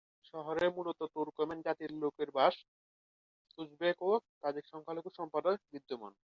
[0.29, 2.55] শহরে মূলত তুর্কমেন জাতির লোকের বাস;
[3.57, 6.13] উজবেক ও তাজিক সংখ্যালঘু সম্প্রদায় বিদ্যমান।